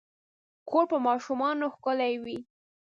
کور 0.69 0.83
په 0.91 0.97
ماشومانو 1.07 1.65
ښکلے 1.75 2.11
وي 2.23 2.37